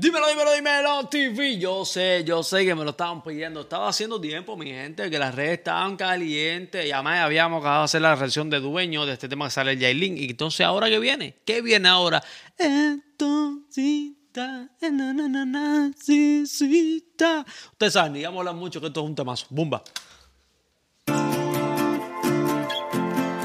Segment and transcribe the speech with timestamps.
[0.00, 1.58] Dímelo, dímelo, dímelo, TV.
[1.58, 3.62] Yo sé, yo sé que me lo estaban pidiendo.
[3.62, 6.86] Estaba haciendo tiempo, mi gente, que las redes estaban calientes.
[6.86, 9.72] Y además habíamos acabado de hacer la reacción de dueño de este tema que sale
[9.72, 10.16] el Yailin.
[10.16, 11.40] Y entonces, ¿ahora qué viene?
[11.44, 12.22] ¿Qué viene ahora?
[17.72, 19.46] Ustedes saben, digamos hablar mucho que esto es un temazo.
[19.50, 19.82] Bumba.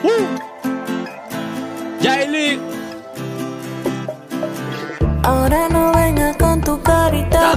[0.03, 0.37] Uh.
[1.99, 2.61] Yailin.
[5.23, 5.72] Ahora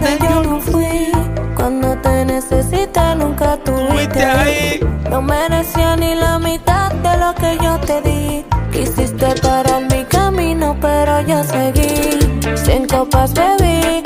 [0.01, 1.11] yo no fui.
[1.55, 4.81] Cuando te necesité nunca tuviste ahí.
[5.11, 8.45] No merecía ni la mitad de lo que yo te di.
[8.73, 12.19] Quisiste parar mi camino, pero yo seguí.
[12.57, 14.03] Cien copas bebí,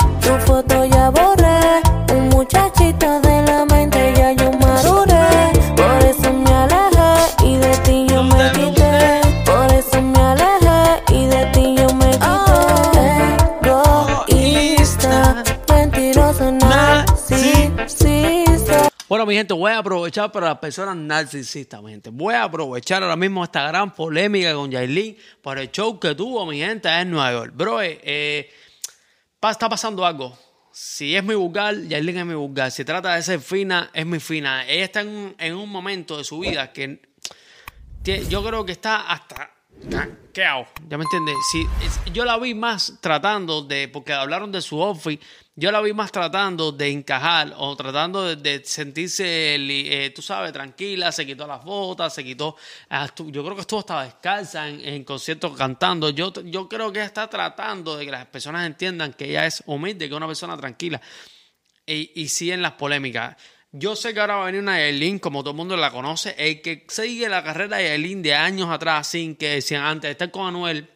[19.31, 22.09] mi gente, voy a aprovechar para las personas narcisistas, mi gente.
[22.09, 26.45] Voy a aprovechar ahora mismo esta gran polémica con Yailin por el show que tuvo,
[26.45, 27.53] mi gente, en Nueva York.
[27.55, 28.51] Bro, eh, eh,
[29.41, 30.37] está pasando algo.
[30.73, 32.71] Si es muy vulgar, Yailin es muy vulgar.
[32.71, 34.67] Si trata de ser fina, es muy fina.
[34.67, 36.99] Ella está en un, en un momento de su vida que
[38.03, 39.49] yo creo que está hasta
[39.89, 41.35] canqueado, ¿ya me entiendes?
[41.51, 41.65] Si,
[42.11, 45.21] yo la vi más tratando de, porque hablaron de su outfit,
[45.55, 51.11] yo la vi más tratando de encajar o tratando de, sentirse, eh, tú sabes, tranquila,
[51.11, 52.55] se quitó las botas, se quitó,
[52.89, 56.99] ah, yo creo que estuvo hasta descalza en, en conciertos cantando, yo, yo creo que
[56.99, 60.27] ella está tratando de que las personas entiendan que ella es humilde, que es una
[60.27, 61.01] persona tranquila
[61.85, 63.35] y, y siguen las polémicas.
[63.73, 66.35] Yo sé que ahora va a venir una Yailin, como todo el mundo la conoce,
[66.37, 70.11] el que sigue la carrera de Yailin de años atrás, sin que decían antes de
[70.11, 70.89] estar con Anuel,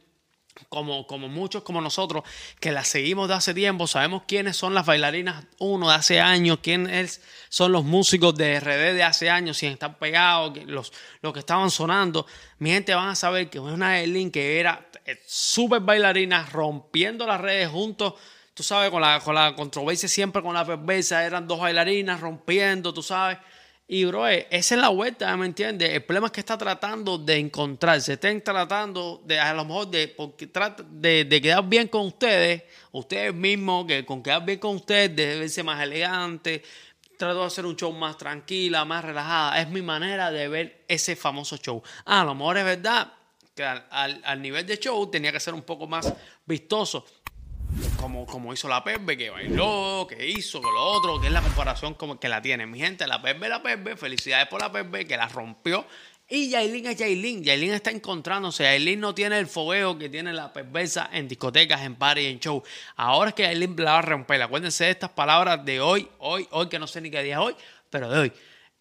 [0.68, 2.24] como, como muchos como nosotros,
[2.60, 6.60] que la seguimos de hace tiempo, sabemos quiénes son las bailarinas uno de hace años,
[6.62, 10.92] quiénes son los músicos de RD de hace años, si están pegados, los,
[11.22, 12.28] los que estaban sonando.
[12.60, 17.40] Mi gente van a saber que una Yailin que era eh, súper bailarina, rompiendo las
[17.40, 18.16] redes juntos
[18.56, 22.92] tú sabes, con la, con la controversia siempre con la perversa, eran dos bailarinas rompiendo,
[22.92, 23.38] tú sabes.
[23.88, 25.92] Y, bro, eh, esa es la vuelta, ¿me entiendes?
[25.92, 30.08] El problema es que está tratando de encontrarse, estén tratando de, a lo mejor, de,
[30.08, 34.78] porque trata de, de quedar bien con ustedes, ustedes mismos, que con quedar bien con
[34.78, 36.64] ustedes, de verse más elegante,
[37.16, 39.62] trato de hacer un show más tranquila, más relajada.
[39.62, 41.84] Es mi manera de ver ese famoso show.
[42.06, 43.14] Ah, a lo mejor es verdad
[43.54, 46.12] que al, al- al nivel de show tenía que ser un poco más
[46.46, 47.06] vistoso
[48.06, 51.42] como, como hizo la Perbe, que bailó, que hizo, que lo otro, que es la
[51.42, 52.68] comparación como que la tiene.
[52.68, 55.88] Mi gente, la Perbe, la Perbe, felicidades por la Perbe, que la rompió.
[56.30, 60.54] Y Yailin es Yailin, Yailin está encontrándose, Yailin no tiene el fogueo que tiene la
[60.54, 62.62] perversa en discotecas, en party, en show.
[62.96, 64.40] Ahora es que Yailin la va a romper.
[64.40, 67.40] Acuérdense de estas palabras de hoy, hoy, hoy, que no sé ni qué día es
[67.40, 67.56] hoy,
[67.90, 68.34] pero de hoy.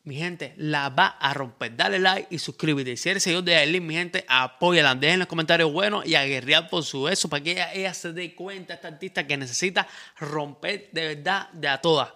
[0.05, 1.75] Mi gente, la va a romper.
[1.75, 2.95] Dale like y suscríbete.
[2.99, 4.95] Si eres seguidor de Yailin, mi gente, apóyala.
[4.95, 8.13] Dejen los comentarios buenos y a guerrear por su eso para que ella, ella se
[8.13, 9.89] dé cuenta, esta artista que necesita
[10.19, 12.11] romper de verdad de a todas.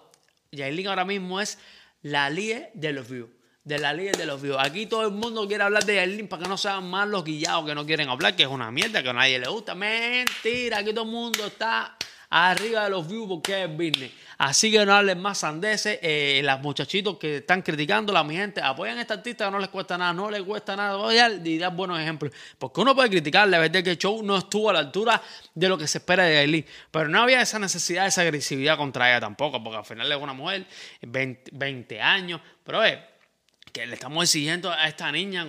[0.51, 1.57] Yailin ahora mismo es
[2.03, 3.29] la líder de los views.
[3.63, 4.57] De la líder de los views.
[4.59, 7.65] Aquí todo el mundo quiere hablar de Yailin para que no sean más los guillados
[7.65, 9.73] que no quieren hablar, que es una mierda que a nadie le gusta.
[9.73, 11.97] Mentira, aquí todo el mundo está
[12.29, 14.11] arriba de los views porque es business.
[14.39, 15.99] Así que no hablen más sandeces.
[16.01, 19.67] Eh, las muchachitos que están criticando mi gente, apoyan a esta artista que no les
[19.67, 20.97] cuesta nada, no les cuesta nada
[21.43, 22.31] y dar buenos ejemplos.
[22.57, 25.21] Porque uno puede criticar, la verdad que el show no estuvo a la altura
[25.53, 26.65] de lo que se espera de Yailin.
[26.89, 30.33] Pero no había esa necesidad, esa agresividad contra ella tampoco, porque al final es una
[30.33, 30.65] mujer,
[31.01, 32.39] 20, 20 años.
[32.63, 32.97] Pero es
[33.73, 35.45] que le estamos exigiendo a esta niña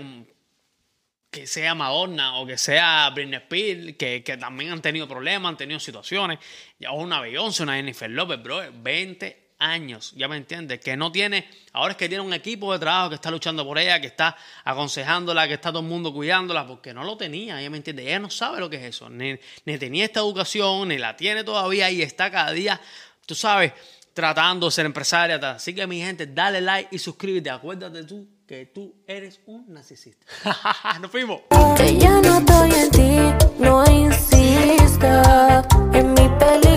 [1.31, 5.57] que sea Madonna o que sea Britney Spears, que, que también han tenido problemas, han
[5.57, 6.39] tenido situaciones,
[6.79, 11.49] ya una Beyoncé, una Jennifer López, bro, 20 años, ya me entiendes, que no tiene,
[11.75, 14.37] ahora es que tiene un equipo de trabajo que está luchando por ella, que está
[14.65, 18.19] aconsejándola, que está todo el mundo cuidándola, porque no lo tenía, ya me entiendes, ella
[18.19, 21.91] no sabe lo que es eso, ni, ni tenía esta educación, ni la tiene todavía
[21.91, 22.81] y está cada día,
[23.27, 23.73] tú sabes,
[24.15, 28.67] tratando de ser empresaria, así que mi gente, dale like y suscríbete, acuérdate tú que
[28.67, 30.27] tú eres un narcisista.
[31.01, 31.43] Nos fuimos.
[31.77, 35.63] Que ya no estoy en ti, no insista.
[35.93, 36.70] En mi película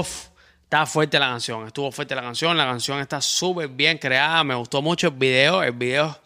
[0.00, 4.54] está fuerte la canción, estuvo fuerte la canción, la canción está súper bien creada, me
[4.54, 6.18] gustó mucho el video, el video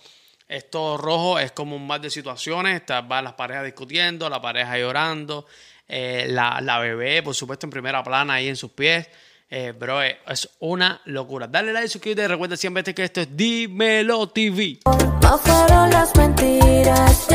[0.49, 4.79] es todo rojo, es como un mar de situaciones, van las parejas discutiendo, la pareja
[4.79, 5.47] llorando,
[5.89, 9.09] eh, la, la, bebé, por supuesto, en primera plana ahí en sus pies.
[9.51, 11.47] Eh, bro, es una locura.
[11.47, 14.81] Dale like, suscríbete y recuerda siempre que esto es Dímelo TV.
[14.85, 17.27] No las mentiras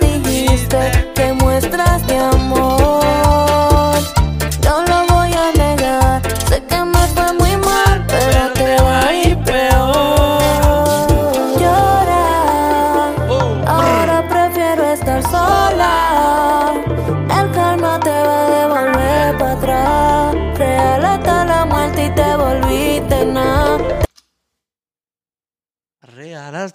[0.00, 2.85] dijiste que muestras de amor.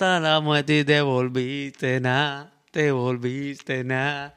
[0.02, 4.36] Hasta la muerte y te volviste nada, te volviste nada.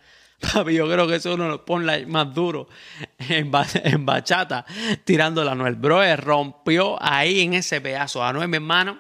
[0.52, 2.69] Papi, yo creo que eso uno lo pone más duro
[3.19, 4.66] en, ba- en bachata,
[5.05, 5.76] tirando la Anuel.
[5.76, 8.22] Bro, eh, rompió ahí en ese pedazo.
[8.22, 8.99] Anuel, mi hermano.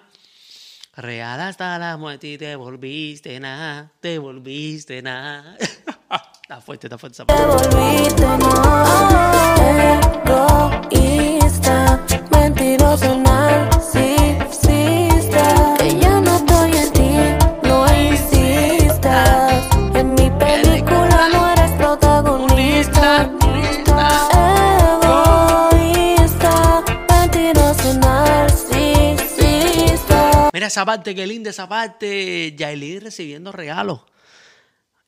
[0.96, 5.58] Real hasta la muerte y te volviste nada, te volviste nada.
[6.42, 8.22] está fuerte, está fuerte esa Te volviste
[10.24, 10.53] no
[30.54, 32.54] Mira esa parte, qué linda esa parte.
[32.56, 34.02] Yailin recibiendo regalos.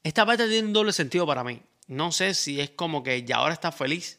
[0.02, 1.62] Esta parte tiene un doble sentido para mí.
[1.87, 4.19] No sé si es como que ya ahora está feliz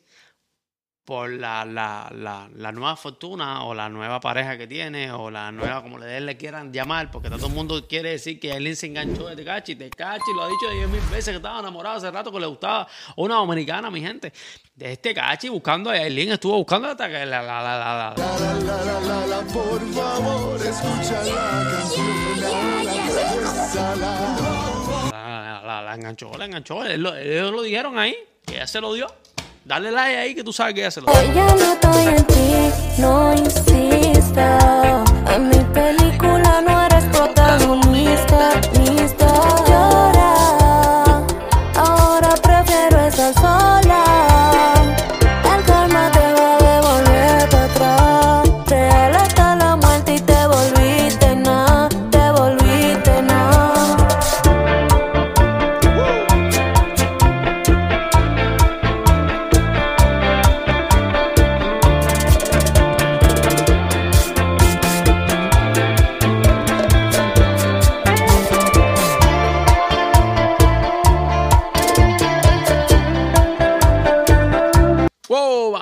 [1.08, 5.54] por la, la, la, la nueva fortuna o la nueva pareja que tiene o la
[5.54, 8.88] nueva, como le, le quieran llamar, porque todo el mundo quiere decir que Yailin se
[8.88, 9.78] enganchó de Tecachi.
[9.78, 12.90] Tecachi lo ha dicho diez mil veces que estaba enamorado hace rato que le gustaba
[13.16, 14.34] una dominicana, mi gente.
[14.76, 19.44] De este Tecachi buscando a Yailin, estuvo buscando hasta que la, la, la, la, la-
[19.54, 22.42] Por favor, escucha la canción.
[25.12, 26.84] La, la- la enganchó, la enganchó.
[26.84, 28.14] Él lo- Ellos lo dijeron ahí,
[28.46, 29.08] que ella se lo dio.
[29.68, 31.20] Dale like ahí que tú sabes que ella se lo dio.
[31.20, 35.04] Hoy ya no estoy en ti, no insista.
[35.36, 36.37] En mi película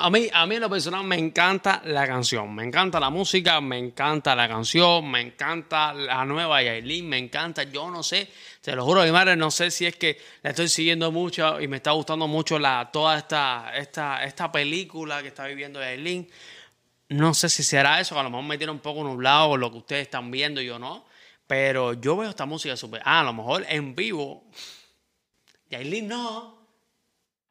[0.06, 3.60] a mí, a mí en lo personal me encanta la canción, me encanta la música,
[3.60, 8.30] me encanta la canción, me encanta la nueva Yailin, me encanta, yo no sé,
[8.60, 11.66] te lo juro, mi madre, no sé si es que la estoy siguiendo mucho y
[11.66, 16.30] me está gustando mucho la, toda esta, esta, esta película que está viviendo Yailin.
[17.08, 19.72] No sé si será eso, a lo mejor me tiene un poco nublado con lo
[19.72, 21.04] que ustedes están viendo y yo no,
[21.48, 24.44] pero yo veo esta música súper, ah, a lo mejor en vivo,
[25.68, 26.55] Yailin no,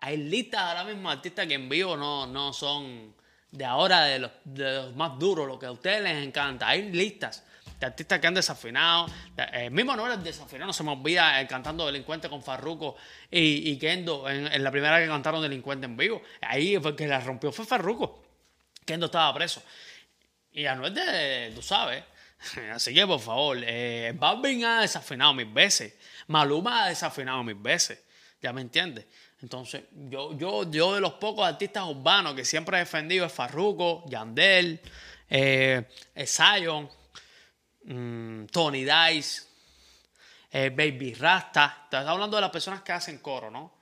[0.05, 3.15] hay listas ahora mismo artistas que en vivo no, no son
[3.49, 6.67] de ahora de los, de los más duros, lo que a ustedes les encanta.
[6.67, 7.43] Hay listas
[7.79, 9.07] de artistas que han desafinado.
[9.51, 12.95] El mismo no era desafinado, no se me olvida el cantando Delincuente con Farruko
[13.31, 16.21] y, y Kendo en, la primera que cantaron Delincuente en vivo.
[16.41, 18.23] Ahí fue el que la rompió fue Farruko.
[18.85, 19.63] Kendo estaba preso.
[20.51, 22.03] Y Anuel de, tú sabes.
[22.75, 25.95] Así que, por favor, eh, Balvin ha desafinado mil veces.
[26.27, 28.05] Maluma ha desafinado mil veces.
[28.41, 29.05] ¿Ya me entiendes?
[29.41, 34.03] Entonces, yo, yo, yo de los pocos artistas urbanos que siempre he defendido es Farruko,
[34.07, 34.79] Yandel,
[35.29, 36.89] eh, eh, Zion,
[37.85, 39.43] mm, Tony Dice,
[40.51, 41.81] eh, Baby Rasta.
[41.83, 43.73] Estás hablando de las personas que hacen coro, ¿no?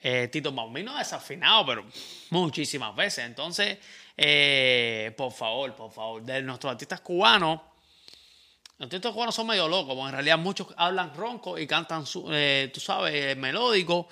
[0.00, 1.84] Eh, Tito Maumino desafinado, pero
[2.30, 3.24] muchísimas veces.
[3.24, 3.78] Entonces,
[4.16, 7.60] eh, por favor, por favor, de nuestros artistas cubanos,
[8.78, 12.70] los artistas cubanos son medio locos, porque en realidad muchos hablan ronco y cantan, eh,
[12.74, 14.08] tú sabes, melódico.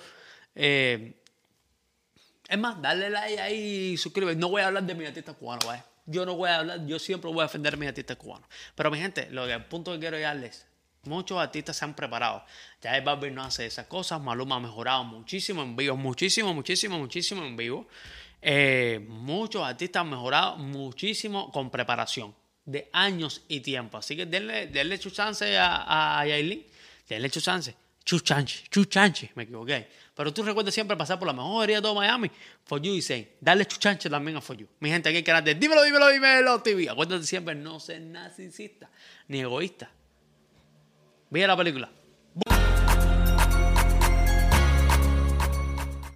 [0.55, 1.21] Eh,
[2.47, 4.39] es más, dale like ahí y suscríbete.
[4.39, 5.83] No voy a hablar de mis artistas cubanos, ¿vale?
[6.05, 8.47] Yo no voy a hablar, yo siempre voy a defender a mis artistas cubanos.
[8.75, 10.65] Pero mi gente, lo que el punto que quiero llegarles,
[11.03, 12.43] muchos artistas se han preparado.
[12.81, 16.97] Ya el Barbie no hace esas cosas, Maluma ha mejorado muchísimo en vivo, muchísimo, muchísimo,
[16.97, 17.87] muchísimo en vivo.
[18.41, 22.33] Eh, muchos artistas han mejorado muchísimo con preparación
[22.65, 23.97] de años y tiempo.
[23.97, 26.65] Así que denle, denle chance a, a Yailin,
[27.07, 27.75] denle chance.
[28.03, 29.87] Chuchanchi, chuchanchi, me equivoqué.
[30.15, 32.31] Pero tú recuerdas siempre pasar por la mejor de todo Miami,
[32.65, 33.37] For You y Say.
[33.39, 34.67] Darle chuchanchi también a For You.
[34.79, 36.89] Mi gente, aquí en canal de Dímelo, Dímelo, Dímelo TV.
[36.89, 38.89] Acuérdate siempre, no ser narcisista
[39.27, 39.89] ni egoísta.
[41.29, 41.89] Ve la película.